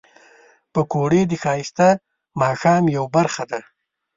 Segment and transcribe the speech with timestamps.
[0.73, 1.87] پکورې د ښایسته
[2.41, 3.59] ماښام یو برخه ده